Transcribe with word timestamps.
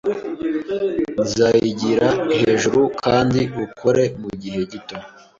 Nzayigira 1.23 2.07
hejuru 2.39 2.81
kandi 3.03 3.39
ikore 3.65 4.03
mugihe 4.21 4.61
gito. 4.71 4.97